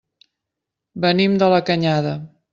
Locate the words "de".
1.45-1.51